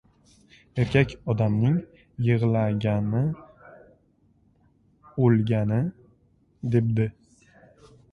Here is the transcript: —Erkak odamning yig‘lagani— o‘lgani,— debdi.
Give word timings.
—Erkak 0.83 1.11
odamning 1.33 1.73
yig‘lagani— 2.27 3.21
o‘lgani,— 5.27 5.79
debdi. 6.77 7.07